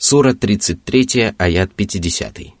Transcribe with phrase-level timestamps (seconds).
[0.00, 2.56] Сура 33, аят 50.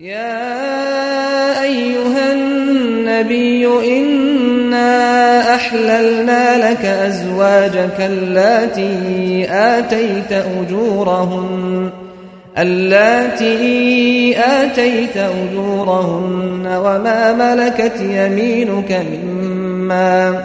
[0.00, 11.90] يا أيها النبي إنا أحللنا لك أزواجك اللاتي آتيت أجورهن
[12.58, 20.44] اللاتي آتيت أجورهن وما ملكت يمينك مما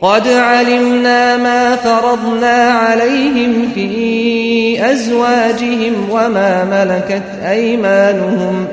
[0.00, 8.66] قد علمنا ما فرضنا عليهم في أزواجهم وما ملكت أيمانهم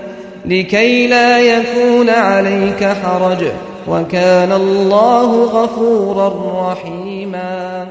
[0.45, 3.51] لكي لا يكون عليك حرج
[3.87, 7.87] وكان الله غفورا رحيما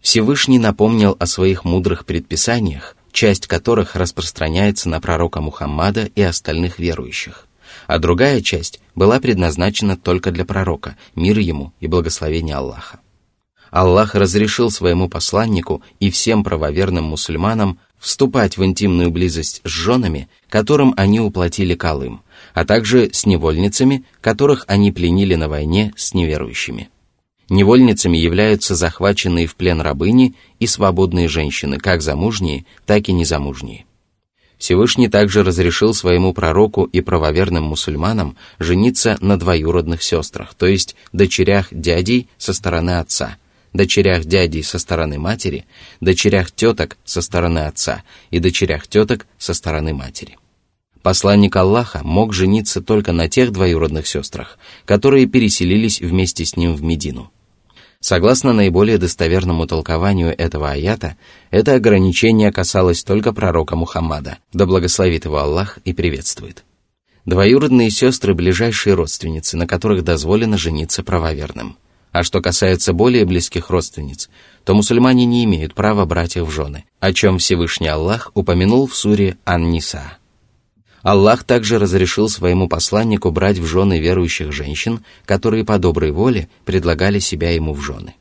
[0.00, 7.46] Всевышний напомнил о своих мудрых предписаниях, часть которых распространяется на пророка Мухаммада и остальных верующих
[7.91, 13.01] А другая часть была предназначена только для пророка, мир ему и благословение Аллаха.
[13.69, 20.93] Аллах разрешил своему посланнику и всем правоверным мусульманам вступать в интимную близость с женами, которым
[20.95, 22.21] они уплатили калым,
[22.53, 26.89] а также с невольницами, которых они пленили на войне с неверующими.
[27.49, 33.83] Невольницами являются захваченные в плен рабыни и свободные женщины, как замужние, так и незамужние.
[34.61, 41.69] Всевышний также разрешил своему пророку и правоверным мусульманам жениться на двоюродных сестрах, то есть дочерях
[41.71, 43.37] дядей со стороны отца,
[43.73, 45.65] дочерях дядей со стороны матери,
[45.99, 50.37] дочерях теток со стороны отца и дочерях теток со стороны матери.
[51.01, 56.83] Посланник Аллаха мог жениться только на тех двоюродных сестрах, которые переселились вместе с ним в
[56.83, 57.31] Медину–
[58.01, 61.17] Согласно наиболее достоверному толкованию этого аята,
[61.51, 66.65] это ограничение касалось только пророка Мухаммада, да благословит его Аллах и приветствует.
[67.25, 71.77] Двоюродные сестры– ближайшие родственницы, на которых дозволено жениться правоверным.
[72.11, 74.31] А что касается более близких родственниц,
[74.65, 78.95] то мусульмане не имеют права брать их в жены, о чем Всевышний Аллах упомянул в
[78.95, 80.17] суре Ан-Ниса.
[81.03, 87.19] Аллах также разрешил своему посланнику брать в жены верующих женщин, которые по доброй воле предлагали
[87.19, 88.15] себя ему в жены.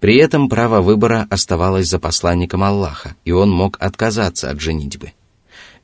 [0.00, 5.12] При этом право выбора оставалось за посланником Аллаха, и он мог отказаться от женитьбы.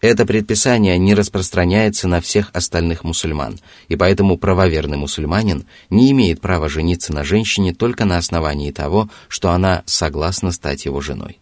[0.00, 3.58] Это предписание не распространяется на всех остальных мусульман,
[3.88, 9.50] и поэтому правоверный мусульманин не имеет права жениться на женщине только на основании того, что
[9.50, 11.38] она согласна стать его женой.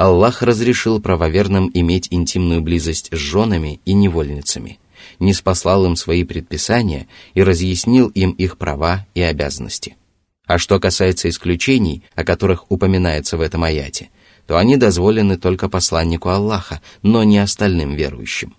[0.00, 4.78] Аллах разрешил правоверным иметь интимную близость с женами и невольницами,
[5.18, 9.98] не спаслал им свои предписания и разъяснил им их права и обязанности.
[10.46, 14.08] А что касается исключений, о которых упоминается в этом аяте,
[14.46, 18.56] то они дозволены только посланнику Аллаха, но не остальным верующим.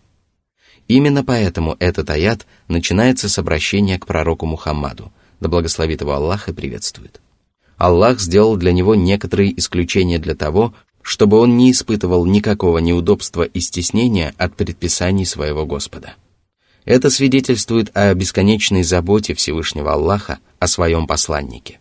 [0.87, 6.53] Именно поэтому этот аят начинается с обращения к пророку Мухаммаду, да благословит его Аллах и
[6.53, 7.19] приветствует.
[7.81, 13.59] Аллах сделал для него некоторые исключения для того, чтобы он не испытывал никакого неудобства и
[13.59, 16.15] стеснения от предписаний своего Господа.
[16.85, 21.79] Это свидетельствует о бесконечной заботе Всевышнего Аллаха о своем посланнике.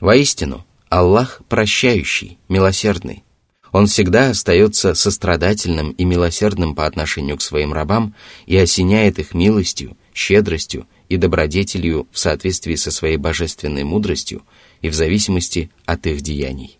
[0.00, 3.24] Воистину, Аллах прощающий, милосердный.
[3.72, 8.14] Он всегда остается сострадательным и милосердным по отношению к своим рабам
[8.46, 14.42] и осеняет их милостью, щедростью и добродетелью в соответствии со своей божественной мудростью
[14.80, 16.78] и в зависимости от их деяний.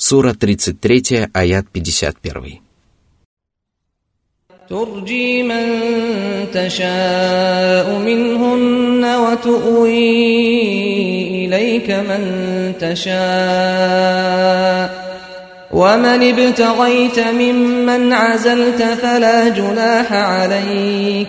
[0.00, 2.66] Сура 33, аят 51.
[4.68, 5.66] ترجي من
[6.54, 10.36] تشاء منهن وتؤوي
[11.46, 12.22] إليك من
[12.80, 14.26] تشاء
[15.72, 21.28] ومن ابتغيت ممن عزلت فلا جناح عليك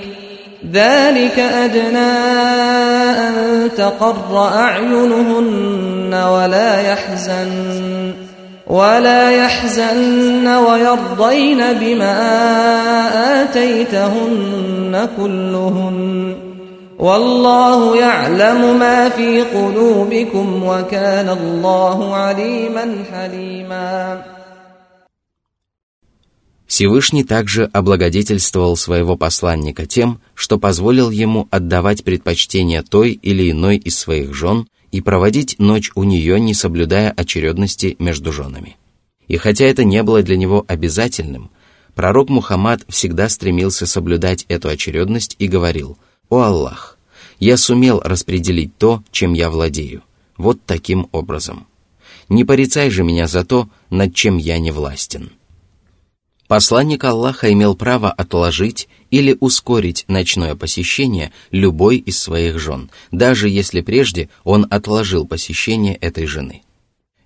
[0.72, 2.14] ذلك أدنى
[3.28, 8.21] أن تقر أعينهن ولا يحزن
[8.72, 12.18] ولا يحزن ويرضين بما
[13.48, 16.36] لآتيتهن كلهن
[17.00, 24.24] والله يعلم ما في قلوبكم وكان الله عليما حليما
[26.68, 33.98] Всевышний также облагодетельствовал своего посланника тем, что позволил ему отдавать предпочтение той или иной из
[33.98, 38.77] своих жен и проводить ночь у нее, не соблюдая очередности между женами.
[39.27, 41.51] И хотя это не было для него обязательным,
[41.95, 45.99] пророк Мухаммад всегда стремился соблюдать эту очередность и говорил
[46.29, 46.99] «О Аллах,
[47.41, 50.03] я сумел распределить то, чем я владею,
[50.37, 51.67] вот таким образом.
[52.29, 55.33] Не порицай же меня за то, над чем я не властен».
[56.49, 63.83] Посланник Аллаха имел право отложить или ускорить ночное посещение любой из своих жен, даже если
[63.83, 66.63] прежде он отложил посещение этой жены.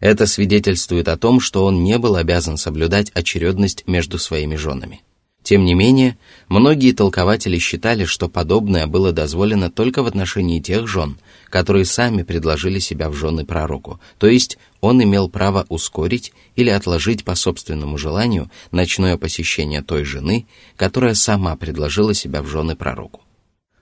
[0.00, 5.00] Это свидетельствует о том, что он не был обязан соблюдать очередность между своими женами.
[5.47, 11.21] Тем не менее, многие толкователи считали, что подобное было дозволено только в отношении тех жен,
[11.51, 17.25] которые сами предложили себя в жены пророку, то есть он имел право ускорить или отложить
[17.25, 23.21] по собственному желанию ночное посещение той жены, которая сама предложила себя в жены пророку.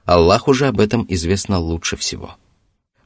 [0.05, 2.37] Аллаху же об этом известно лучше всего–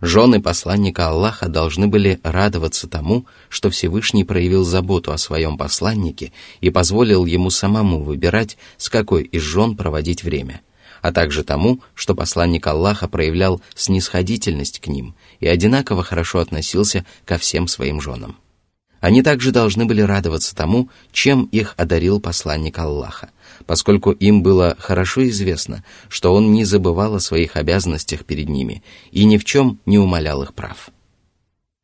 [0.01, 6.71] Жены посланника Аллаха должны были радоваться тому, что Всевышний проявил заботу о своем посланнике и
[6.71, 10.61] позволил ему самому выбирать, с какой из жен проводить время,
[11.03, 17.37] а также тому, что посланник Аллаха проявлял снисходительность к ним и одинаково хорошо относился ко
[17.37, 18.37] всем своим женам.
[19.01, 23.31] Они также должны были радоваться тому, чем их одарил посланник Аллаха,
[23.67, 29.25] поскольку им было хорошо известно, что он не забывал о своих обязанностях перед ними и
[29.25, 30.91] ни в чем не умолял их прав.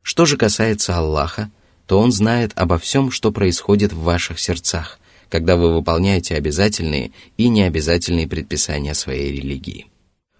[0.01, 1.49] Что же касается Аллаха,
[1.87, 7.47] то Он знает обо всем, что происходит в ваших сердцах, когда вы выполняете обязательные и
[7.47, 9.87] необязательные предписания своей религии.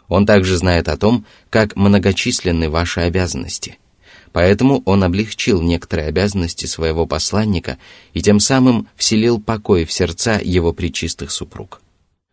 [0.07, 3.77] Он также знает о том, как многочисленны ваши обязанности–
[4.35, 7.77] Поэтому он облегчил некоторые обязанности своего посланника
[8.13, 11.79] и тем самым вселил покой в сердца его причистых супруг.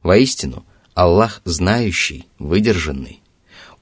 [0.02, 0.64] Воистину,
[0.94, 3.20] Аллах знающий, выдержанный.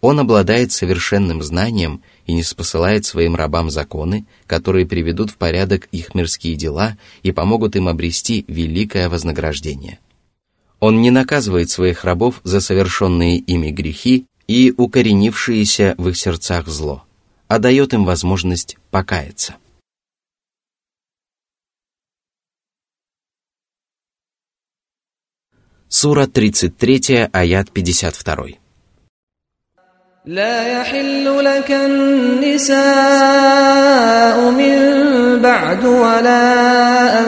[0.03, 6.15] Он обладает совершенным знанием и не спосылает своим рабам законы, которые приведут в порядок их
[6.15, 9.99] мирские дела и помогут им обрести великое вознаграждение.
[10.79, 17.05] Он не наказывает своих рабов за совершенные ими грехи и укоренившиеся в их сердцах зло–
[17.50, 19.56] а дает им возможность покаяться.
[25.88, 28.60] Сура 33, аят 52.
[30.26, 32.76] لا يحل لك النساء
[34.52, 34.78] من
[35.42, 37.26] بعد ولا أن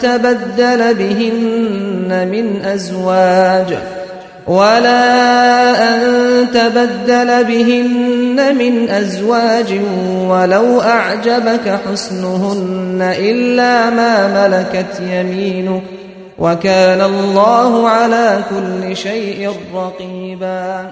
[0.00, 3.91] تبدل بهن من أزواج
[4.48, 5.04] ولا
[5.88, 6.00] أن
[6.50, 9.80] تبدل بهن من أزواج
[10.30, 15.82] ولو أعجبك حسنهن إلا ما ملكت يمينك
[16.38, 20.90] وكان الله على كل شيء رقيبا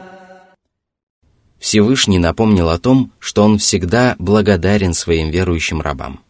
[1.58, 6.20] Всевышний напомнил о том, что Он всегда благодарен своим верующим рабам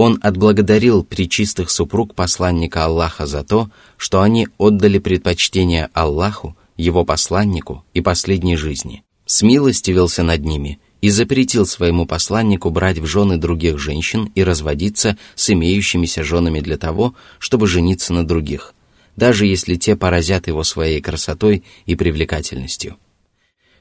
[0.00, 3.68] Он отблагодарил причистых супруг посланника Аллаха за то,
[3.98, 11.66] что они отдали предпочтение Аллаху, его посланнику и последней жизни, смилостивился над ними и запретил
[11.66, 17.66] своему посланнику брать в жены других женщин и разводиться с имеющимися женами для того, чтобы
[17.66, 18.72] жениться на других,
[19.16, 22.96] даже если те поразят его своей красотой и привлекательностью.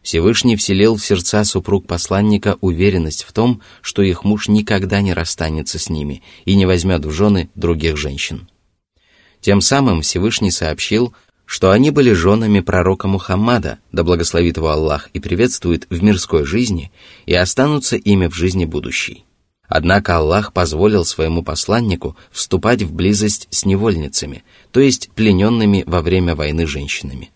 [0.01, 5.77] Всевышний вселил в сердца супруг посланника уверенность в том, что их муж никогда не расстанется
[5.77, 8.49] с ними и не возьмет в жены других женщин.
[9.41, 11.13] Тем самым Всевышний сообщил,
[11.45, 16.91] что они были женами пророка Мухаммада, да благословит его Аллах и приветствует в мирской жизни,
[17.25, 19.25] и останутся ими в жизни будущей.
[19.67, 26.35] Однако Аллах позволил своему посланнику вступать в близость с невольницами, то есть плененными во время
[26.35, 27.31] войны женщинами.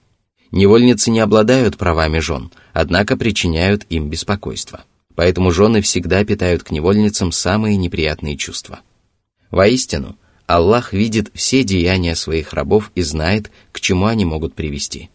[0.53, 4.85] Невольницы не обладают правами жен, однако причиняют им беспокойство.
[5.15, 8.81] Поэтому жены всегда питают к невольницам самые неприятные чувства.
[9.49, 15.09] Воистину, Аллах видит все деяния своих рабов и знает, к чему они могут привести.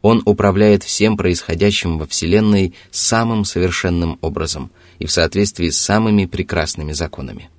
[0.00, 6.92] Он управляет всем происходящим во Вселенной самым совершенным образом и в соответствии с самыми прекрасными
[6.92, 7.50] законами.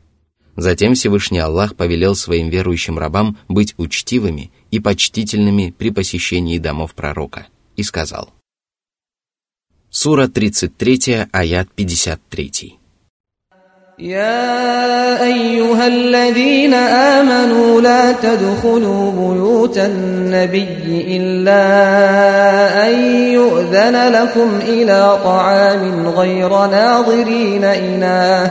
[0.57, 7.47] Затем Всевышний Аллах повелел своим верующим рабам быть учтивыми и почтительными при посещении домов пророка
[7.77, 8.31] и сказал.
[9.91, 12.79] Сура 33, аят 53.
[13.99, 21.63] يا أيها الذين آمنوا لا تدخلوا بيوت النبي إلا
[22.89, 22.95] أن
[23.33, 28.51] يؤذن لكم إلى طعام غير ناظرين إناه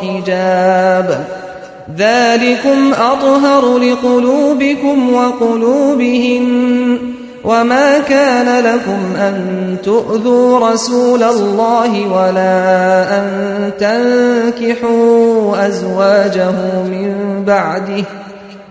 [0.00, 1.24] حجاب.
[1.96, 6.98] ذلكم أطهر لقلوبكم وقلوبهن
[7.44, 16.50] وما كان لكم أن تؤذوا رسول الله ولا أن تنكحوا أزواجه
[16.90, 18.04] من بعده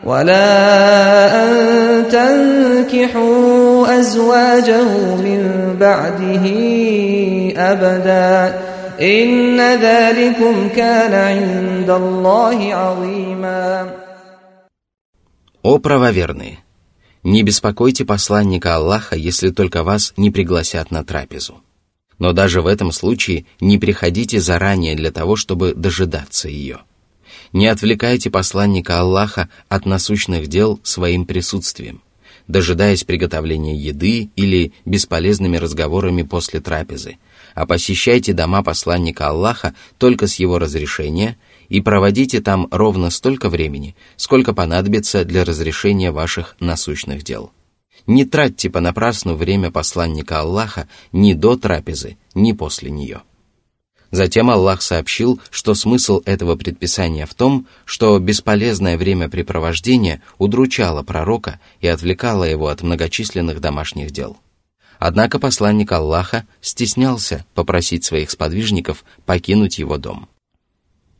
[0.03, 1.53] ولا أن
[2.11, 4.83] تنكحوا أزواجه
[5.15, 6.45] من بعده
[7.71, 8.53] أبدا.
[9.00, 13.98] إن ذلكم كان عند الله عظيما
[15.62, 16.58] О правоверные!
[17.22, 21.62] Не беспокойте посланника Аллаха, если только вас не пригласят на трапезу.
[22.18, 26.80] Но даже в этом случае не приходите заранее для того, чтобы дожидаться ее.
[27.52, 32.02] Не отвлекайте посланника Аллаха от насущных дел своим присутствием,
[32.48, 37.18] дожидаясь приготовления еды или бесполезными разговорами после трапезы,
[37.57, 43.95] а посещайте дома посланника Аллаха только с его разрешения и проводите там ровно столько времени,
[44.15, 47.51] сколько понадобится для разрешения ваших насущных дел.
[48.05, 53.23] Не тратьте понапрасну время посланника Аллаха ни до трапезы, ни после нее.
[54.11, 61.87] Затем Аллах сообщил, что смысл этого предписания в том, что бесполезное времяпрепровождение удручало пророка и
[61.87, 64.37] отвлекало его от многочисленных домашних дел.
[64.99, 70.27] Однако посланник Аллаха стеснялся попросить своих сподвижников покинуть его дом.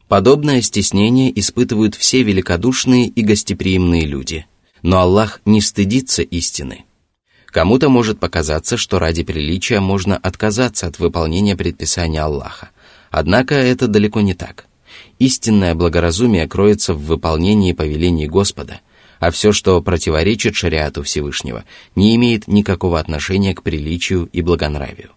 [0.08, 4.46] Подобное стеснение испытывают все великодушные и гостеприимные люди,
[4.82, 6.86] но Аллах не стыдится истины.
[7.48, 12.70] Кому-то может показаться, что ради приличия можно отказаться от выполнения предписания Аллаха,
[13.12, 14.66] однако это далеко не так.
[15.20, 18.82] Истинное благоразумие кроется в выполнении повелений Господа,
[19.20, 21.64] а все, что противоречит шариату Всевышнего,
[21.96, 25.12] не имеет никакого отношения к приличию и благонравию.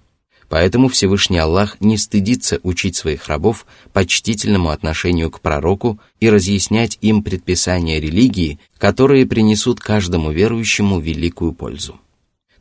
[0.50, 7.22] Поэтому Всевышний Аллах не стыдится учить своих рабов почтительному отношению к пророку и разъяснять им
[7.22, 12.00] предписания религии, которые принесут каждому верующему великую пользу.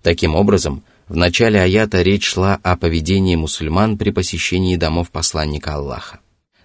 [0.04, 6.20] Таким образом, в начале аята речь шла о поведении мусульман при посещении домов посланника Аллаха.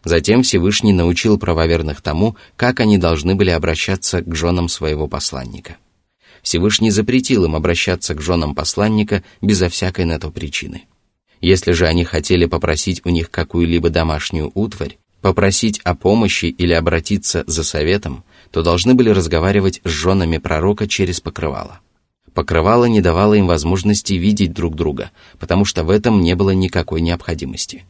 [0.05, 5.77] Затем Всевышний научил правоверных тому, как они должны были обращаться к женам своего посланника.
[6.43, 10.85] Всевышний запретил им обращаться к женам посланника безо всякой на то причины–
[11.45, 17.45] если же они хотели попросить у них какую-либо домашнюю утварь, попросить о помощи или обратиться
[17.47, 21.81] за советом, то должны были разговаривать с женами пророка через покрывало.
[22.33, 27.03] Покрывало не давало им возможности видеть друг друга, потому что в этом не было никакой
[27.03, 27.85] необходимости.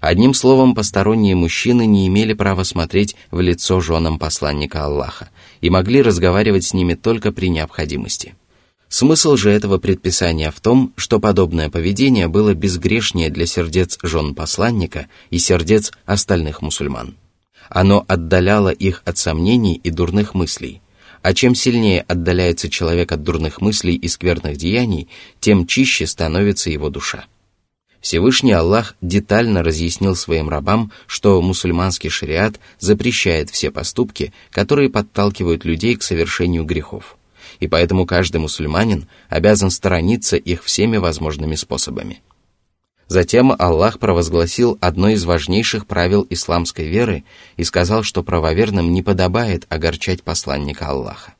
[0.00, 6.02] Одним словом, посторонние мужчины не имели права смотреть в лицо женам посланника Аллаха и могли
[6.02, 8.34] разговаривать с ними только при необходимости–
[8.88, 15.08] Смысл же этого предписания в том, что подобное поведение было безгрешнее для сердец жен посланника
[15.28, 17.14] и сердец остальных мусульман.
[17.68, 20.80] Оно отдаляло их от сомнений и дурных мыслей,
[21.20, 26.88] а чем сильнее отдаляется человек от дурных мыслей и скверных деяний, тем чище становится его
[26.88, 27.26] душа.
[28.00, 35.96] Всевышний Аллах детально разъяснил своим рабам, что мусульманский шариат запрещает все поступки, которые подталкивают людей
[35.96, 37.18] к совершению грехов
[37.60, 42.22] и поэтому каждый мусульманин обязан сторониться их всеми возможными способами.
[43.08, 47.24] Затем Аллах провозгласил одно из важнейших правил исламской веры
[47.56, 51.34] и сказал, что правоверным не подобает огорчать посланника Аллаха.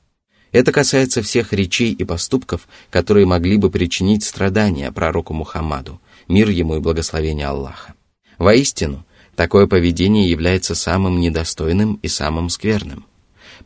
[0.50, 6.76] Это касается всех речей и поступков, которые могли бы причинить страдания пророку Мухаммаду, мир ему
[6.76, 7.94] и благословение Аллаха.
[8.38, 9.04] Воистину,
[9.34, 13.06] такое поведение является самым недостойным и самым скверным.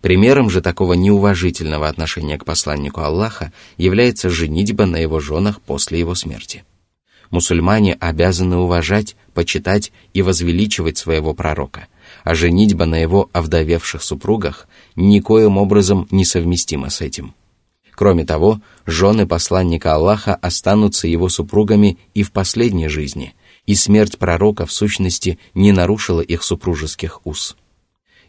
[0.00, 6.14] Примером же такого неуважительного отношения к посланнику Аллаха является женитьба на его женах после его
[6.14, 6.64] смерти.
[7.30, 11.86] Мусульмане обязаны уважать, почитать и возвеличивать своего пророка,
[12.24, 17.34] а женитьба на его овдовевших супругах никоим образом несовместима с этим.
[18.02, 23.32] Кроме того, жены посланника Аллаха останутся его супругами и в последней жизни,
[23.64, 27.56] и смерть пророка в сущности не нарушила их супружеских уз.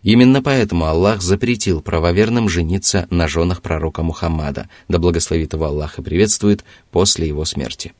[0.03, 6.03] Именно поэтому Аллах запретил правоверным жениться на женах пророка Мухаммада, да благословит его Аллах и
[6.03, 7.93] приветствует, после его смерти.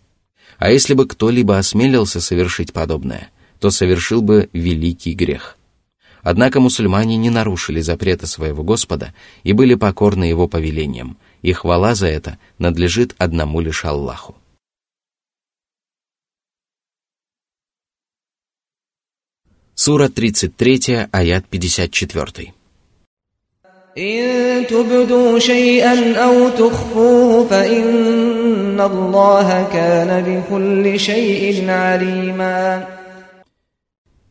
[0.60, 5.58] А если бы кто-либо осмелился совершить подобное, то совершил бы великий грех.
[6.22, 9.14] Однако мусульмане не нарушили запрета своего Господа
[9.44, 14.37] и были покорны его повелениям, и хвала за это надлежит одному лишь Аллаху.
[19.75, 22.53] Сура 33, аят 54.
[23.99, 32.87] إن تبدوا شيئا أو تخفوه فإن الله كان بكل شيء عليما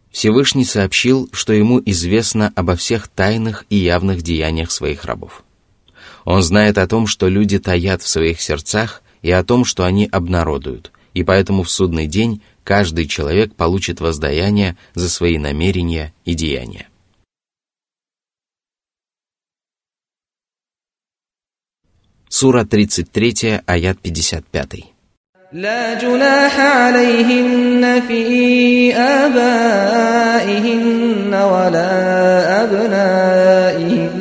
[0.09, 5.43] Всевышний сообщил, что ему известно обо всех тайных и явных деяниях своих рабов.
[6.25, 10.07] Он знает о том, что люди таят в своих сердцах, и о том, что они
[10.11, 16.87] обнародуют, и поэтому в судный день каждый человек получит воздаяние за свои намерения и деяния.
[22.29, 24.83] Сура 33, аят 55.
[25.53, 30.13] لا جناح عليهن في آبائهن
[31.33, 34.20] ولا أبنائهن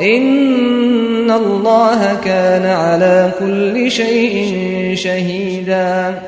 [0.00, 6.22] إن الله كان على كل شيء شهيدا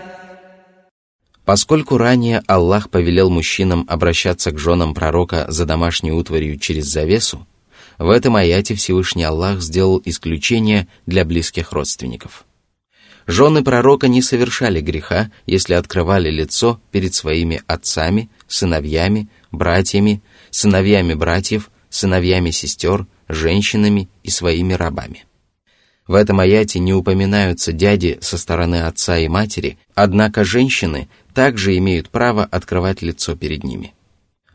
[1.44, 7.46] Поскольку ранее Аллах повелел мужчинам обращаться к женам пророка за домашней утварью через завесу,
[7.96, 12.44] в этом аяте Всевышний Аллах сделал исключение для близких родственников.
[13.26, 21.70] Жены пророка не совершали греха, если открывали лицо перед своими отцами, сыновьями, братьями, сыновьями братьев,
[21.90, 25.25] сыновьями сестер, женщинами и своими рабами.
[26.07, 32.09] В этом аяте не упоминаются дяди со стороны отца и матери, однако женщины также имеют
[32.09, 33.93] право открывать лицо перед ними.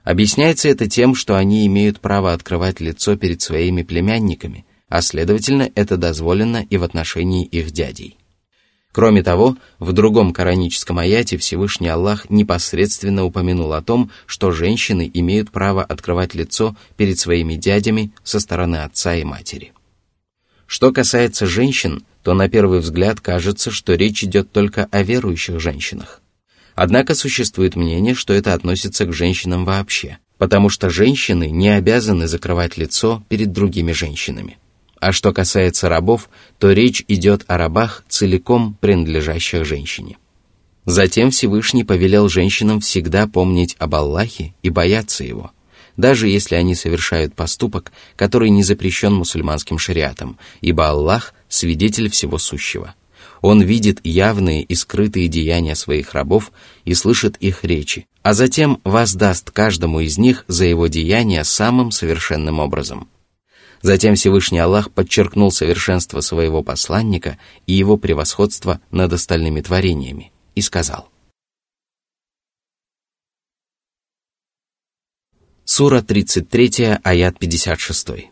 [0.04, 5.96] Объясняется это тем, что они имеют право открывать лицо перед своими племянниками, а следовательно, это
[5.96, 8.17] дозволено и в отношении их дядей.
[8.92, 15.51] Кроме того, в другом кораническом аяте Всевышний Аллах непосредственно упомянул о том, что женщины имеют
[15.51, 19.72] право открывать лицо перед своими дядями со стороны отца и матери.
[20.66, 26.20] Что касается женщин, то на первый взгляд кажется, что речь идет только о верующих женщинах.
[26.74, 32.77] Однако существует мнение, что это относится к женщинам вообще, потому что женщины не обязаны закрывать
[32.77, 34.59] лицо перед другими женщинами.
[35.00, 40.18] А что касается рабов, то речь идет о рабах, целиком принадлежащих женщине.
[40.84, 45.52] Затем Всевышний повелел женщинам всегда помнить об Аллахе и бояться Его,
[45.96, 52.94] даже если они совершают поступок, который не запрещен мусульманским шариатом, ибо Аллах– свидетель всего сущего.
[53.40, 56.50] Он видит явные и скрытые деяния своих рабов
[56.84, 62.58] и слышит их речи, а затем воздаст каждому из них за его деяния самым совершенным
[62.58, 63.08] образом.
[63.81, 71.09] Затем Всевышний Аллах подчеркнул совершенство своего посланника и его превосходство над остальными творениями и сказал.
[75.65, 78.29] Сура 33, аят 56.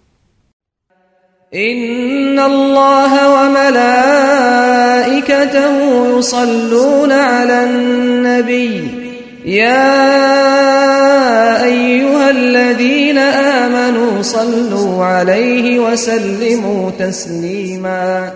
[1.54, 4.58] إن الله وملائكته
[6.18, 8.95] يصلون على النبي
[9.46, 10.04] يا
[11.64, 18.34] أيها الذين آمنوا صلوا عليه وسلموا تسليما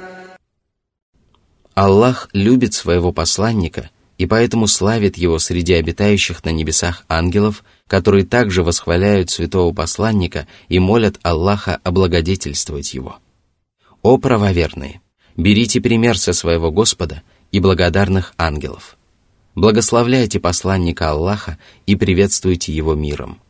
[1.75, 8.63] Аллах любит своего посланника и поэтому славит его среди обитающих на небесах ангелов – которые также
[8.63, 13.17] восхваляют святого посланника и молят Аллаха облагодетельствовать его.
[14.01, 15.01] О правоверные!
[15.37, 18.97] Берите пример со своего Господа и благодарных ангелов.
[19.54, 23.40] Благословляйте посланника Аллаха и приветствуйте его миром.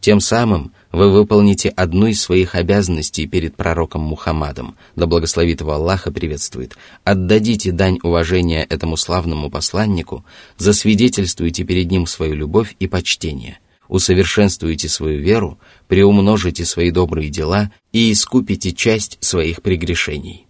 [0.00, 6.10] Тем самым вы выполните одну из своих обязанностей перед пророком Мухаммадом, да благословит его Аллаха
[6.10, 10.24] приветствует, отдадите дань уважения этому славному посланнику,
[10.56, 13.58] засвидетельствуйте перед ним свою любовь и почтение–
[13.90, 20.46] усовершенствуете свою веру, приумножите свои добрые дела и искупите часть своих прегрешений.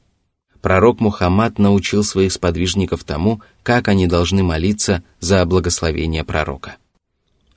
[0.62, 6.77] Пророк Мухаммад научил своих сподвижников тому, как они должны молиться за благословение пророка.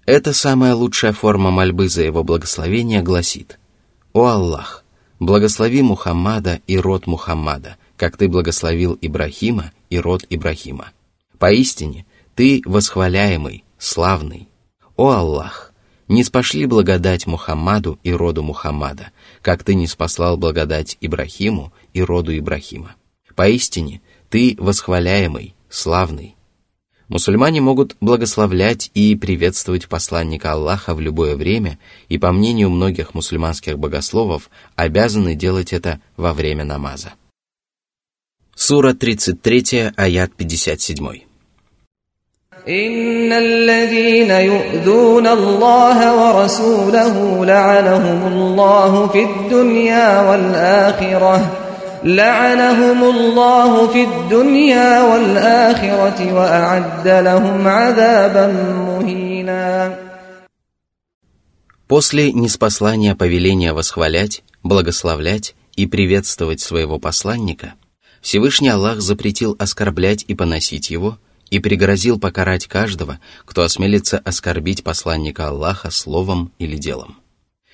[0.05, 3.59] Эта самая лучшая форма мольбы за его благословение гласит
[4.13, 4.83] «О Аллах,
[5.19, 10.91] благослови Мухаммада и род Мухаммада, как ты благословил Ибрахима и род Ибрахима.
[11.39, 14.47] Поистине, ты восхваляемый, славный.
[14.95, 15.72] О Аллах,
[16.07, 19.11] не спошли благодать Мухаммаду и роду Мухаммада,
[19.41, 22.95] как ты не спаслал благодать Ибрахиму и роду Ибрахима.
[23.35, 26.35] Поистине, ты восхваляемый, славный.
[27.07, 31.77] Мусульмане могут благословлять и приветствовать посланника Аллаха в любое время
[32.09, 37.13] и, по мнению многих мусульманских богословов, обязаны делать это во время намаза.
[38.55, 41.22] Сура 33, аят 57.
[42.68, 51.50] إن الذين يؤذون الله ورسوله لعنهم الله في الدنيا والآخرة
[52.04, 58.46] لعنهم الله في الدنيا والآخرة وأعد لهم عذابا
[58.88, 60.08] مهينا
[61.88, 67.76] После неспослания повеления восхвалять, благословлять и приветствовать своего посланника,
[68.20, 71.16] Всевышний Аллах запретил оскорблять и поносить его
[71.53, 77.17] и пригрозил покарать каждого, кто осмелится оскорбить посланника Аллаха словом или делом.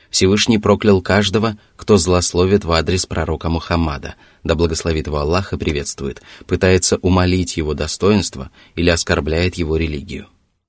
[0.09, 6.21] Всевышний проклял каждого, кто злословит в адрес пророка Мухаммада, да благословит его Аллах и приветствует,
[6.45, 10.27] пытается умолить его достоинство или оскорбляет его религию.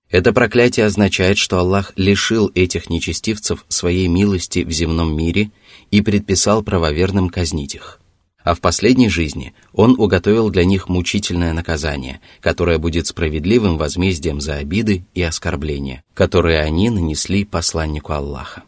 [0.08, 5.50] Это проклятие означает, что Аллах лишил этих нечестивцев своей милости в земном мире
[5.90, 7.99] и предписал правоверным казнить их.
[8.42, 14.54] А в последней жизни Он уготовил для них мучительное наказание, которое будет справедливым возмездием за
[14.54, 18.62] обиды и оскорбления, которые они нанесли посланнику Аллаха.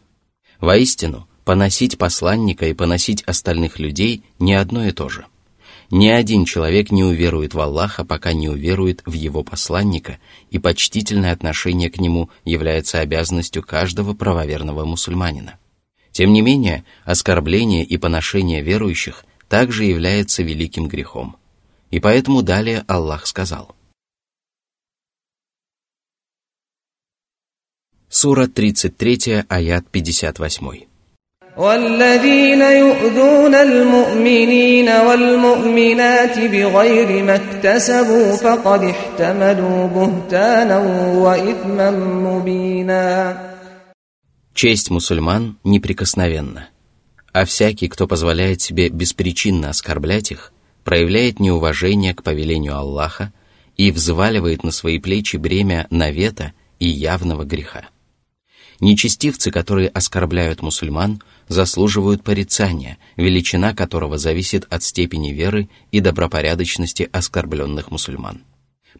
[0.60, 5.26] Воистину, поносить посланника и поносить остальных людей не одно и то же.
[5.90, 10.18] Ни один человек не уверует в Аллаха, пока не уверует в его посланника,
[10.50, 15.58] и почтительное отношение к нему является обязанностью каждого правоверного мусульманина.
[16.10, 21.37] Тем не менее, оскорбление и поношение верующих также является великим грехом.
[21.91, 23.75] И поэтому далее Аллах сказал.
[28.09, 30.87] Сура 33, аят 58.
[31.57, 40.77] والذين يؤذون المؤمنين والمؤمنات بغير ما اكتسبوا فقد احتملوا بهتانا
[41.17, 43.37] وإثما مبينا
[44.53, 46.69] Честь мусульман неприкосновенна,
[47.32, 50.52] а всякий, кто позволяет себе беспричинно оскорблять их,
[50.84, 53.32] проявляет неуважение к повелению Аллаха
[53.76, 57.88] и взваливает на свои плечи бремя навета и явного греха.
[58.80, 67.90] Нечестивцы, которые оскорбляют мусульман, заслуживают порицания, величина которого зависит от степени веры и добропорядочности оскорбленных
[67.90, 68.42] мусульман.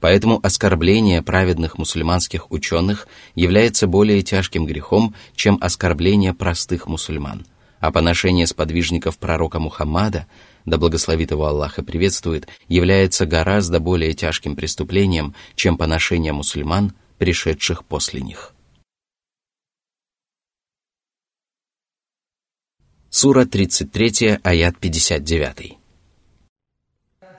[0.01, 7.47] Поэтому оскорбление праведных мусульманских ученых является более тяжким грехом, чем оскорбление простых мусульман,
[7.83, 10.29] а поношение сподвижников пророка Мухаммада,
[10.64, 17.85] да благословит его Аллах и приветствует, является гораздо более тяжким преступлением, чем поношение мусульман, пришедших
[17.85, 18.55] после них.
[23.11, 25.82] Сура 33, аят 59.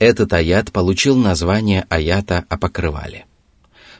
[0.00, 3.26] Этот аят получил название аята о покрывале.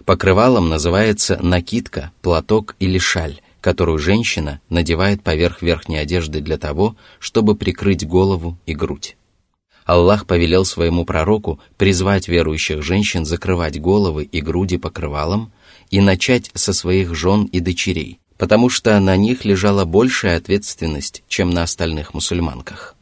[0.07, 7.55] Покрывалом называется накидка, платок или шаль, которую женщина надевает поверх верхней одежды для того, чтобы
[7.55, 9.19] прикрыть голову и грудь.
[9.85, 15.53] Аллах повелел своему пророку призвать верующих женщин закрывать головы и груди покрывалом
[15.91, 21.51] и начать со своих жен и дочерей, потому что на них лежала большая ответственность, чем
[21.51, 22.97] на остальных мусульманках.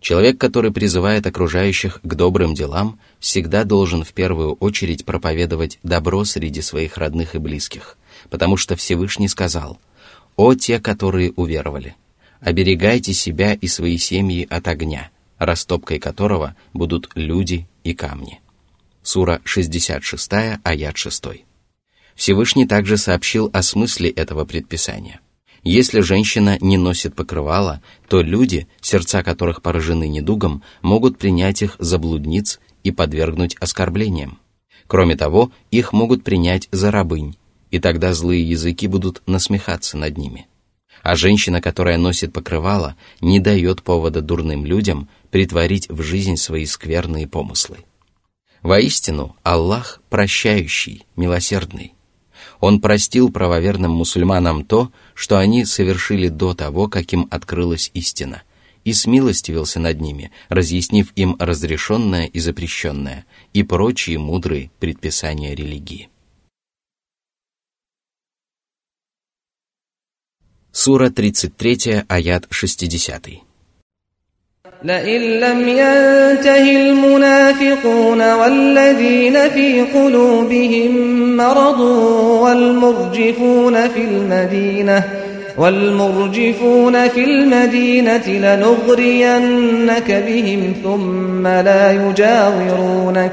[0.00, 6.62] Человек, который призывает окружающих к добрым делам, всегда должен в первую очередь проповедовать добро среди
[6.62, 7.98] своих родных и близких,
[8.30, 9.78] потому что Всевышний сказал
[10.36, 11.96] «О те, которые уверовали!
[12.40, 18.40] Оберегайте себя и свои семьи от огня, растопкой которого будут люди и камни».
[19.02, 20.30] Сура 66,
[20.62, 21.24] аят 6.
[22.14, 25.20] Всевышний также сообщил о смысле этого предписания–
[25.62, 31.98] если женщина не носит покрывала, то люди, сердца которых поражены недугом, могут принять их за
[31.98, 34.38] блудниц и подвергнуть оскорблениям.
[34.86, 37.36] Кроме того, их могут принять за рабынь,
[37.70, 40.46] и тогда злые языки будут насмехаться над ними.
[41.02, 47.28] А женщина, которая носит покрывало, не дает повода дурным людям притворить в жизнь свои скверные
[47.28, 47.78] помыслы.
[48.62, 51.94] Воистину, Аллах прощающий, милосердный.
[52.60, 58.42] Он простил правоверным мусульманам то, что они совершили до того, как им открылась истина,
[58.84, 66.08] и смилостивился над ними, разъяснив им разрешенное и запрещенное, и прочие мудрые предписания религии.
[70.72, 73.47] Сура 33, аят 60.
[74.82, 80.96] لئن لم ينته المنافقون والذين في قلوبهم
[81.36, 81.80] مرض
[82.42, 85.04] والمرجفون في المدينة
[85.58, 93.32] والمرجفون في المدينة لنغرينك بهم ثم لا يجاورونك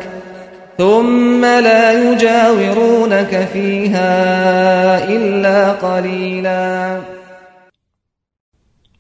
[0.78, 7.15] ثم لا يجاورونك فيها إلا قليلاً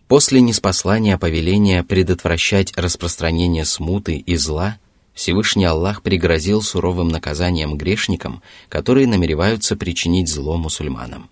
[0.08, 4.78] После неспослания повеления предотвращать распространение смуты и зла,
[5.16, 11.30] Всевышний Аллах пригрозил суровым наказанием грешникам, которые намереваются причинить зло мусульманам.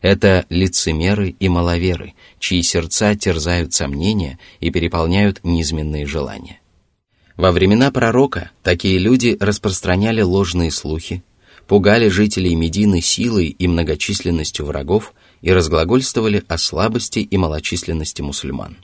[0.00, 6.60] Это лицемеры и маловеры, чьи сердца терзают сомнения и переполняют низменные желания.
[7.36, 11.22] Во времена пророка такие люди распространяли ложные слухи,
[11.68, 18.76] пугали жителей Медины силой и многочисленностью врагов– и разглагольствовали о слабости и малочисленности мусульман.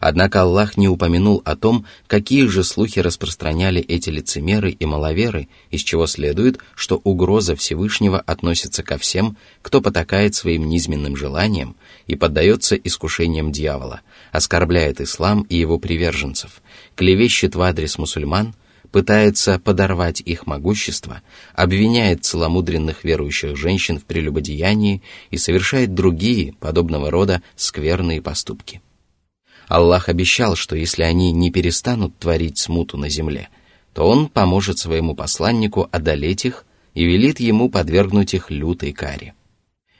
[0.00, 5.82] Однако Аллах не упомянул о том, какие же слухи распространяли эти лицемеры и маловеры, из
[5.82, 12.74] чего следует, что угроза Всевышнего относится ко всем, кто потакает своим низменным желаниям и поддается
[12.76, 14.00] искушениям дьявола,
[14.32, 16.62] оскорбляет ислам и его приверженцев,
[16.96, 18.54] клевещет в адрес мусульман–
[18.94, 21.20] пытается подорвать их могущество,
[21.52, 25.02] обвиняет целомудренных верующих женщин в прелюбодеянии
[25.32, 28.80] и совершает другие, подобного рода, скверные поступки.
[29.66, 33.48] Аллах обещал, что если они не перестанут творить смуту на земле,
[33.94, 39.34] то Он поможет своему посланнику одолеть их и велит ему подвергнуть их лютой каре.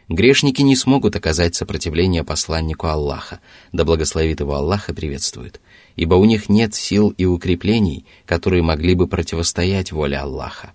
[0.08, 3.40] Грешники не смогут оказать сопротивление посланнику Аллаха,
[3.72, 5.60] да благословит его Аллах и приветствует–
[5.95, 10.73] ибо у них нет сил и укреплений, которые могли бы противостоять воле Аллаха.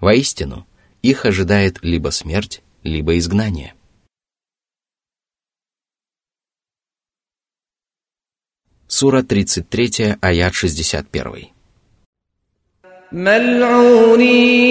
[0.00, 0.66] Воистину,
[1.02, 3.74] их ожидает либо смерть, либо изгнание.
[8.86, 11.50] Сура 33, аят 61.
[13.12, 14.64] ملعونين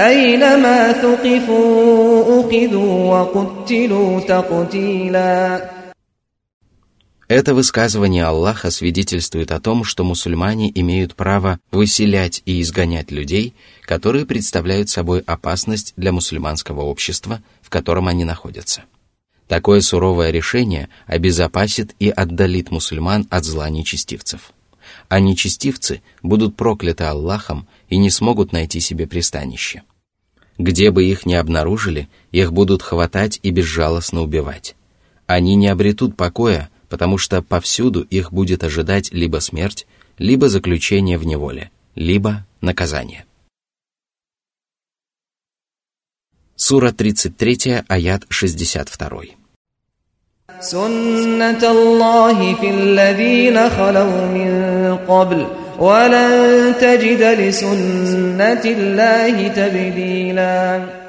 [0.00, 5.73] أينما ثقفوا أخذوا وقتلوا تقتيلاً
[7.27, 14.25] это высказывание Аллаха свидетельствует о том, что мусульмане имеют право выселять и изгонять людей, которые
[14.25, 18.83] представляют собой опасность для мусульманского общества, в котором они находятся.
[19.47, 24.51] Такое суровое решение обезопасит и отдалит мусульман от зла нечестивцев.
[25.07, 29.83] А нечестивцы будут прокляты Аллахом и не смогут найти себе пристанище.
[30.57, 34.75] Где бы их ни обнаружили, их будут хватать и безжалостно убивать.
[35.27, 39.86] Они не обретут покоя, потому что повсюду их будет ожидать либо смерть,
[40.18, 43.24] либо заключение в неволе, либо наказание.
[46.56, 49.36] Сура 33, аят 62.
[50.60, 54.50] سنة الله في الذين خلوا من
[55.08, 55.46] قبل
[55.78, 61.00] ولن تجد لسنة الله تبديلاً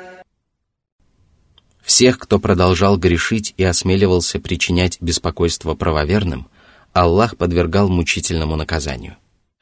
[1.87, 6.49] всех, кто продолжал грешить и осмеливался причинять беспокойство правоверным,
[6.93, 9.17] Аллах подвергал мучительному наказанию.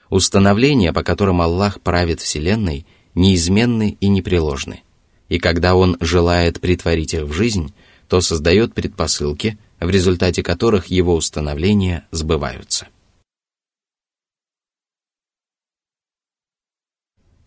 [0.08, 4.82] Установления, по которым Аллах правит Вселенной, неизменны и непреложны.
[5.28, 7.74] И когда Он желает притворить их в жизнь,
[8.08, 12.88] то создает предпосылки, в результате которых его установления сбываются.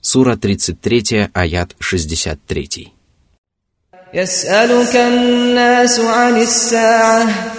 [0.02, 2.97] Сура 33, аят 63.
[4.15, 7.53] يسألك الناس عن الساعة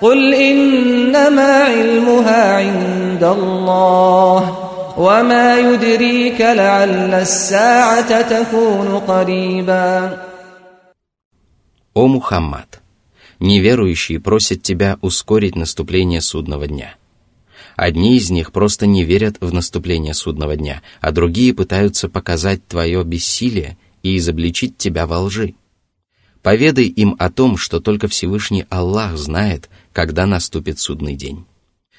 [0.00, 4.40] قل إنما علمها عند الله
[4.98, 10.18] وما يدريك لعل الساعة تكون قريبا
[11.94, 12.82] О Мухаммад!
[13.38, 16.96] Неверующие просят тебя ускорить наступление судного дня.
[17.76, 23.04] Одни из них просто не верят в наступление судного дня, а другие пытаются показать твое
[23.04, 25.54] бессилие и изобличить тебя во лжи.
[26.41, 31.45] Поведай им о том, что только Всевышний Аллах знает, когда наступит судный день.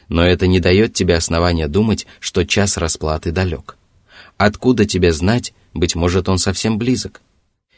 [0.08, 3.76] Но это не дает тебе основания думать, что час расплаты далек.
[4.36, 7.22] Откуда тебе знать, быть может, он совсем близок?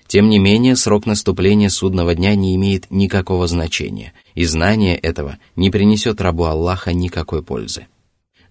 [0.07, 5.71] Тем не менее, срок наступления судного дня не имеет никакого значения, и знание этого не
[5.71, 7.87] принесет рабу Аллаха никакой пользы.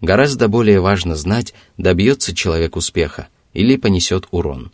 [0.01, 4.71] Гораздо более важно знать, добьется человек успеха или понесет урон.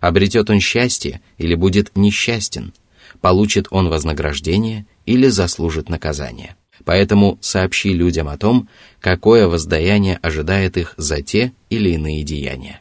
[0.00, 2.72] Обретет он счастье или будет несчастен,
[3.20, 6.56] получит он вознаграждение или заслужит наказание.
[6.84, 8.68] Поэтому сообщи людям о том,
[9.00, 12.80] какое воздаяние ожидает их за те или иные деяния.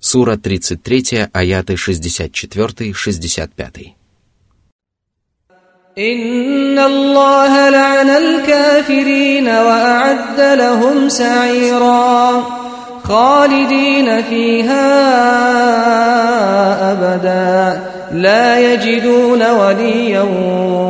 [0.00, 3.97] Сура 33, аяты 64-65.
[5.97, 12.43] إن الله لعن الكافرين وأعد لهم سعيرا
[13.03, 14.89] خالدين فيها
[16.91, 20.21] أبدا لا يجدون وليا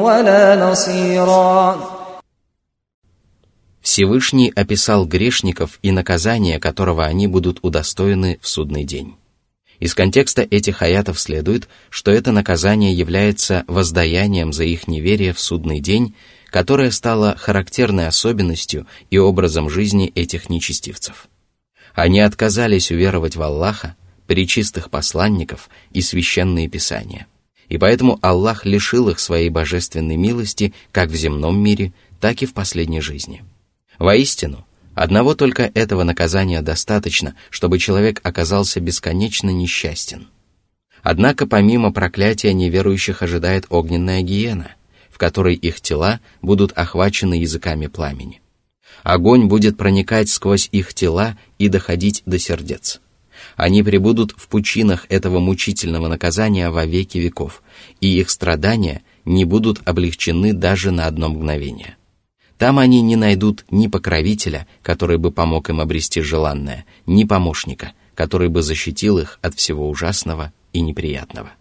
[0.04, 1.76] ولا نصيرا
[3.82, 9.18] Всевышний описал грешников и наказание, которого они будут удостоены в судный день.
[9.81, 15.81] Из контекста этих аятов следует, что это наказание является воздаянием за их неверие в судный
[15.81, 16.15] день,
[16.51, 21.29] которое стало характерной особенностью и образом жизни этих нечестивцев.
[21.95, 27.27] Они отказались уверовать в Аллаха, причистых посланников и священные писания.
[27.69, 32.55] И поэтому Аллах лишил их своей божественной милости как в земном мире, так и в
[32.55, 33.45] последней жизни.
[33.99, 34.67] Воистину,
[34.99, 40.27] одного только этого наказания достаточно, чтобы человек оказался бесконечно несчастен.
[41.03, 44.73] Однако помимо проклятия неверующих ожидает огненная гиена,
[45.09, 48.41] в которой их тела будут охвачены языками пламени.
[49.05, 53.01] Огонь будет проникать сквозь их тела и доходить до сердец.
[53.55, 57.63] Они пребудут в пучинах этого мучительного наказания во веки веков,
[58.01, 61.98] и их страдания не будут облегчены даже на одно мгновение.
[62.58, 68.50] Там они не найдут ни покровителя, который бы помог им обрести желанное, ни помощника, который
[68.50, 71.52] бы защитил их от всего ужасного и неприятного.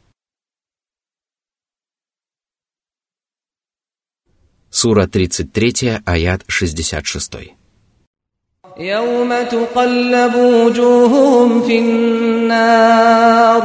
[4.71, 7.55] Сура 33, аят 66.
[8.79, 13.65] يوم تقلب وجوههم في النار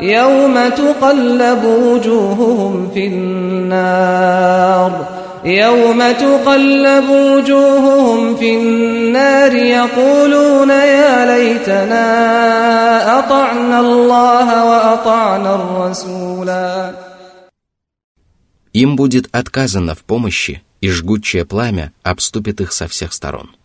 [0.00, 4.92] يوم تقلب وجوههم في النار
[5.44, 12.06] يوم تقلب وجوههم في النار يقولون يا ليتنا
[13.18, 16.94] أطعنا الله وأطعنا الرسولا
[18.72, 23.56] Им будет отказано в помощи, и жгучее пламя обступит их со всех сторон.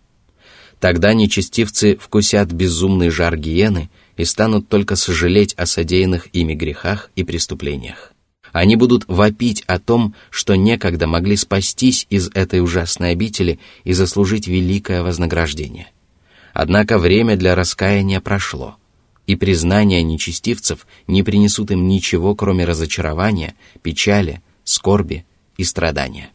[0.79, 7.23] Тогда нечестивцы вкусят безумный жар гиены и станут только сожалеть о содеянных ими грехах и
[7.23, 8.13] преступлениях.
[8.56, 14.46] Они будут вопить о том, что некогда могли спастись из этой ужасной обители и заслужить
[14.46, 15.88] великое вознаграждение.
[16.54, 18.78] Однако время для раскаяния прошло,
[19.26, 25.26] и признания нечестивцев не принесут им ничего, кроме разочарования, печали, скорби
[25.58, 26.30] и страдания.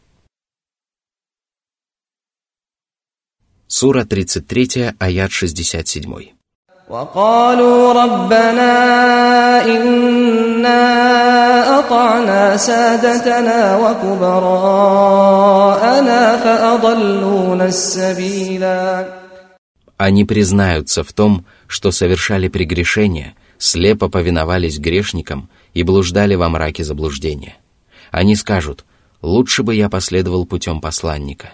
[3.66, 6.41] Сура 33, аят 67.
[6.89, 8.73] وقالوا ربنا
[9.65, 10.83] إنا
[11.79, 14.77] أطعنا سادتنا وكبراءنا
[16.37, 19.05] فأضلونا السبيلا
[19.97, 27.57] Они признаются в том, что совершали прегрешения, слепо повиновались грешникам и блуждали во мраке заблуждения.
[28.11, 28.85] Они скажут,
[29.21, 31.49] лучше бы я последовал путем посланника.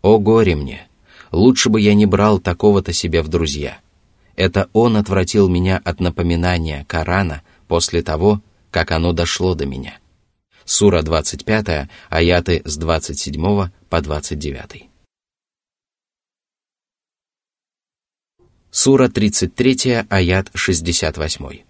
[0.00, 0.88] О горе мне!
[1.30, 3.78] Лучше бы я не брал такого-то себе в друзья.
[4.36, 9.98] Это он отвратил меня от напоминания Корана после того, как оно дошло до меня.
[10.64, 14.88] Сура 25, аяты с 27 по 29.
[18.70, 21.64] Сура 33, аят 68.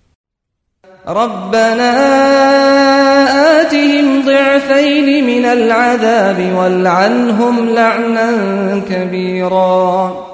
[1.06, 1.92] ربنا
[3.60, 8.30] آتهم ضعفين من العذاب والعنهم لعنا
[8.88, 10.25] كبيرا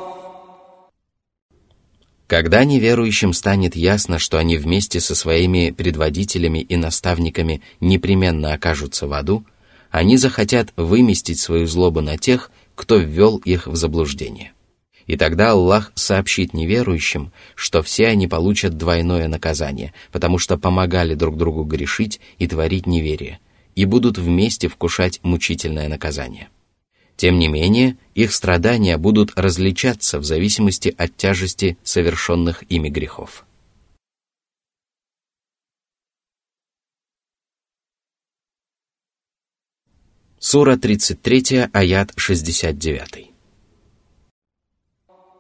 [2.34, 9.14] когда неверующим станет ясно, что они вместе со своими предводителями и наставниками непременно окажутся в
[9.14, 9.46] аду,
[9.92, 14.54] они захотят выместить свою злобу на тех, кто ввел их в заблуждение.
[15.06, 21.38] И тогда Аллах сообщит неверующим, что все они получат двойное наказание, потому что помогали друг
[21.38, 23.42] другу грешить и творить неверие,
[23.76, 26.50] и будут вместе вкушать мучительное наказание.
[27.16, 33.46] Тем не менее, их страдания будут различаться в зависимости от тяжести совершенных ими грехов.
[40.40, 43.33] Сура 33, аят 69.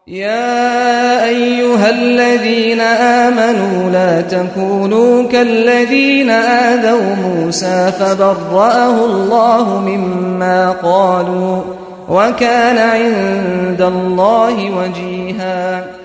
[0.09, 11.62] يا أيها الذين آمنوا لا تكونوا كالذين آذوا موسى فبرأه الله مما قالوا
[12.09, 15.99] وكان عند الله وجيها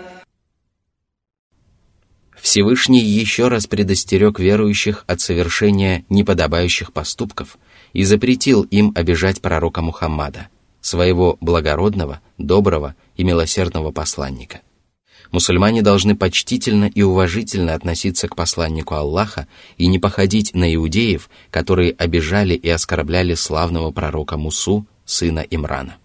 [2.42, 7.58] Всевышний еще раз предостерег верующих от совершения неподобающих поступков
[7.94, 10.50] и запретил им обижать пророка Мухаммада,
[10.82, 14.63] своего благородного, доброго и милосердного посланника.
[15.31, 19.47] Мусульмане должны почтительно и уважительно относиться к посланнику Аллаха
[19.77, 25.97] и не походить на иудеев, которые обижали и оскорбляли славного пророка Мусу, сына Имрана.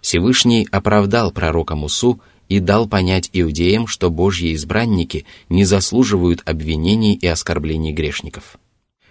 [0.00, 7.26] Всевышний оправдал пророка Мусу и дал понять иудеям, что Божьи избранники не заслуживают обвинений и
[7.26, 8.58] оскорблений грешников.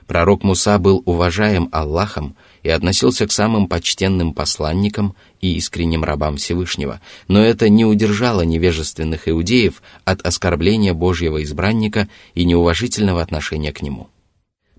[0.08, 7.02] Пророк Муса был уважаем Аллахом и относился к самым почтенным посланникам и искренним рабам Всевышнего,
[7.28, 14.10] но это не удержало невежественных иудеев от оскорбления Божьего избранника и неуважительного отношения к нему.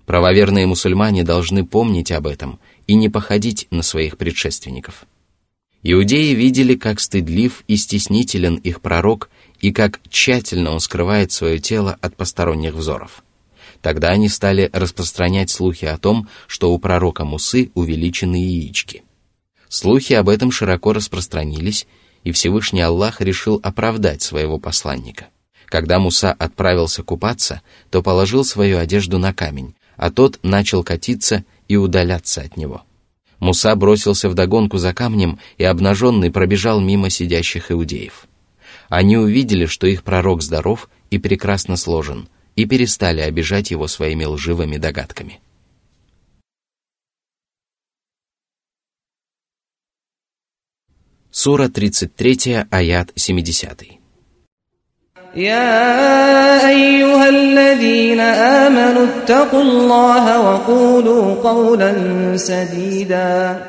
[0.05, 5.05] Правоверные мусульмане должны помнить об этом и не походить на своих предшественников.
[5.81, 9.29] Иудеи видели, как стыдлив и стеснителен их пророк
[9.61, 13.23] и как тщательно он скрывает свое тело от посторонних взоров.
[13.85, 19.03] Тогда они стали распространять слухи о том, что у пророка Мусы увеличены яички.
[19.69, 21.85] Слухи об этом широко распространились,
[22.23, 25.27] и Всевышний Аллах решил оправдать своего посланника.
[25.67, 27.61] Когда Муса отправился купаться,
[27.91, 32.81] то положил свою одежду на камень, а тот начал катиться и удаляться от него.
[33.37, 38.25] Муса бросился в догонку за камнем и обнаженный пробежал мимо сидящих иудеев.
[38.89, 44.76] Они увидели, что их пророк здоров и прекрасно сложен, и перестали обижать его своими лживыми
[44.76, 45.40] догадками.
[51.30, 54.00] Сура 33, аят 70.
[55.34, 63.66] يا أيها الذين آمنوا اتقوا الله وقولوا قولا سديدا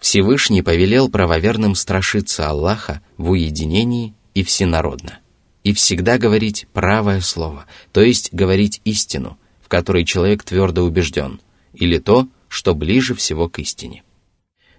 [0.00, 5.20] Всевышний повелел правоверным страшиться Аллаха в уединении и всенародно,
[5.63, 11.39] и всегда говорить правое слово, то есть говорить истину, в которой человек твердо убежден,
[11.73, 14.03] или то, что ближе всего к истине.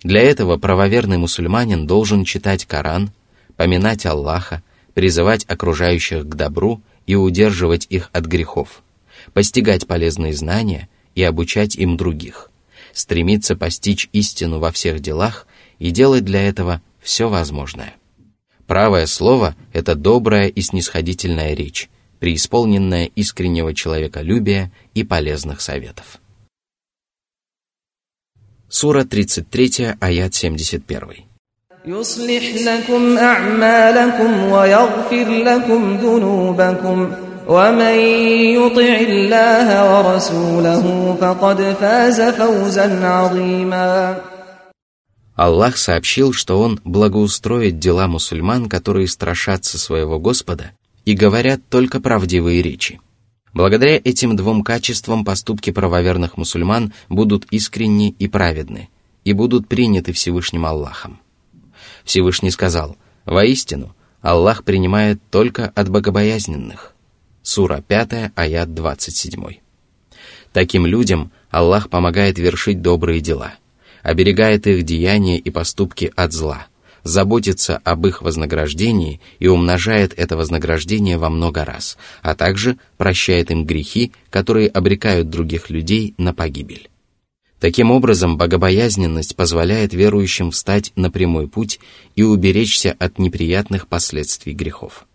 [0.03, 3.11] Для этого правоверный мусульманин должен читать Коран,
[3.57, 4.63] поминать Аллаха,
[4.95, 8.83] призывать окружающих к добру и удерживать их от грехов,
[9.33, 12.51] постигать полезные знания и обучать им других,
[12.93, 15.47] стремиться постичь истину во всех делах
[15.79, 17.95] и делать для этого все возможное.
[18.70, 26.20] Правое слово – это добрая и снисходительная речь, преисполненная искреннего человеколюбия и полезных советов.
[28.68, 31.26] Сура 33, аят 71.
[31.88, 37.12] يصلح لكم أعمالكم ويغفر لكم ذنوبكم
[37.48, 37.96] ومن
[38.58, 44.18] يطع الله ورسوله فقد فاز فوزا عظيما
[45.41, 50.73] Аллах сообщил, что Он благоустроит дела мусульман, которые страшатся своего Господа
[51.07, 53.01] и говорят только правдивые речи.
[53.55, 58.91] Благодаря этим двум качествам поступки правоверных мусульман будут искренни и праведны
[59.25, 61.19] и будут приняты Всевышним Аллахом.
[62.05, 66.93] Всевышний сказал, «Воистину, Аллах принимает только от богобоязненных».
[67.41, 69.43] Сура 5, аят 27.
[70.53, 73.55] Таким людям Аллах помогает вершить добрые дела,
[74.03, 76.67] оберегает их деяния и поступки от зла,
[77.03, 83.65] заботится об их вознаграждении и умножает это вознаграждение во много раз, а также прощает им
[83.65, 86.91] грехи, которые обрекают других людей на погибель.
[87.61, 91.79] Таким образом, богобоязненность позволяет верующим встать на прямой путь
[92.17, 95.07] и уберечься от неприятных последствий грехов.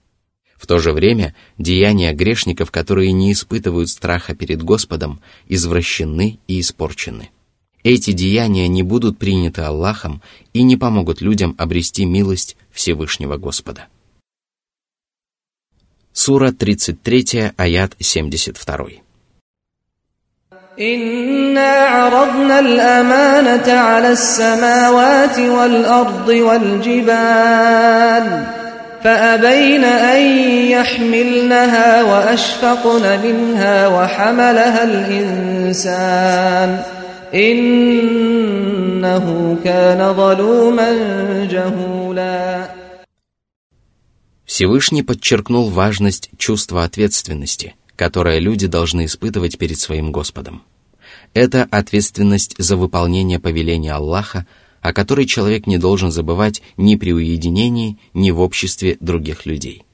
[0.56, 7.30] В то же время деяния грешников, которые не испытывают страха перед Господом, извращены и испорчены.
[7.85, 13.87] Эти деяния не будут приняты Аллахом и не помогут людям обрести милость Всевышнего Господа.
[16.13, 19.03] Сура 33, аят 72.
[20.81, 28.25] إنا عرضنا الأمانة على السماوات والأرض والجبال
[29.05, 30.23] فأبين أن
[30.71, 36.83] يحملنها وأشفقن منها وحملها الإنسان
[37.35, 39.25] إنه
[39.65, 40.91] كان ظلوما
[41.45, 42.71] جهولا
[44.45, 50.63] Всевышний подчеркнул важность чувства ответственности – которое люди должны испытывать перед своим Господом.
[51.35, 54.47] Это ответственность за выполнение повеления Аллаха,
[54.81, 59.85] о которой человек не должен забывать ни при уединении, ни в обществе других людей.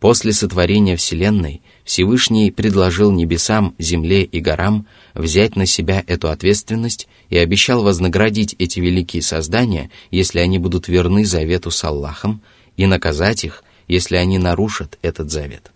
[0.00, 7.38] После сотворения Вселенной Всевышний предложил небесам, земле и горам взять на себя эту ответственность и
[7.38, 12.42] обещал вознаградить эти великие создания, если они будут верны завету с Аллахом,
[12.76, 15.72] и наказать их, если они нарушат этот завет.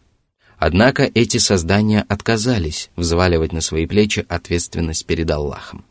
[0.57, 5.85] Однако эти создания отказались взваливать на свои плечи ответственность перед Аллахом.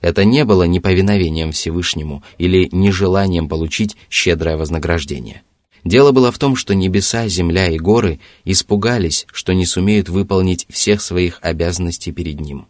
[0.00, 5.42] Это не было неповиновением Всевышнему или нежеланием получить щедрое вознаграждение–
[5.84, 11.02] Дело было в том, что небеса, земля и горы испугались, что не сумеют выполнить всех
[11.02, 12.66] своих обязанностей перед Ним.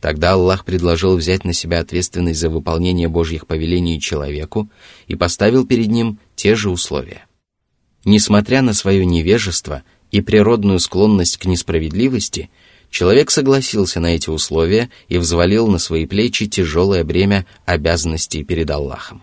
[0.00, 4.68] Тогда Аллах предложил взять на себя ответственность за выполнение Божьих повелений человеку
[5.06, 7.26] и поставил перед ним те же условия.
[8.04, 12.50] Несмотря на свое невежество и природную склонность к несправедливости,
[12.90, 19.22] человек согласился на эти условия и взвалил на свои плечи тяжелое бремя обязанностей перед Аллахом.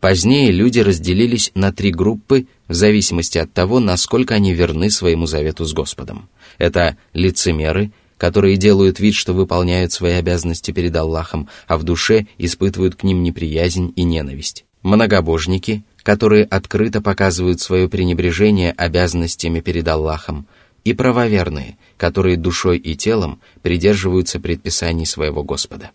[0.00, 5.66] Позднее люди разделились на три группы в зависимости от того, насколько они верны своему завету
[5.66, 6.30] с Господом.
[6.56, 12.94] Это лицемеры, которые делают вид, что выполняют свои обязанности перед Аллахом, а в душе испытывают
[12.94, 14.64] к ним неприязнь и ненависть.
[14.82, 20.46] Многобожники, которые открыто показывают свое пренебрежение обязанностями перед Аллахом,
[20.82, 25.90] и правоверные, которые душой и телом придерживаются предписаний своего Господа.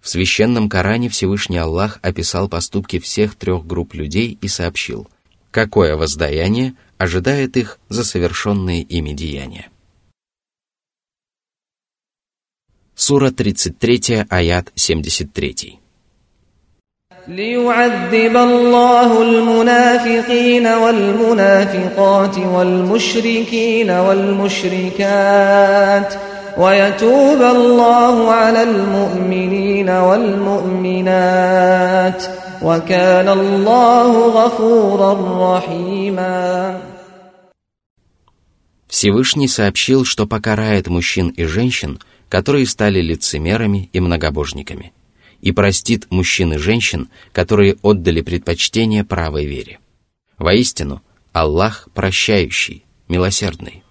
[0.00, 5.08] В священном Коране Всевышний Аллах описал поступки всех трех групп людей и сообщил,
[5.52, 9.68] какое воздаяние ожидает их за совершенные ими деяния.
[12.94, 15.78] Сура 33, аят 73.
[17.28, 25.12] ليعذب الله المنافقين والمنافقات والمشركين والمشركات
[26.56, 31.42] ويتوب الله على المؤمنين والمؤمنات
[32.62, 35.12] وكان الله غفورا
[35.56, 36.80] رحيما
[38.88, 41.98] Всевышний сообщил, что покарает мужчин и женщин,
[42.28, 44.92] которые стали лицемерами и многобожниками,
[45.40, 49.78] и простит мужчин и женщин, которые отдали предпочтение правой вере.
[50.36, 51.02] Воистину,
[51.32, 53.82] Аллах прощающий, милосердный.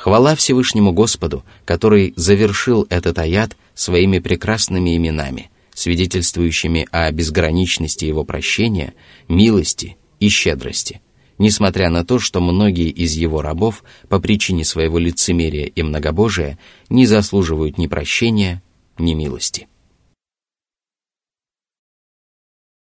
[0.00, 8.94] Хвала Всевышнему Господу, который завершил этот аят своими прекрасными именами, свидетельствующими о безграничности Его прощения,
[9.28, 11.02] милости и щедрости,
[11.36, 17.04] несмотря на то, что многие из Его рабов по причине своего лицемерия и многобожия не
[17.04, 18.62] заслуживают ни прощения,
[18.96, 19.68] ни милости.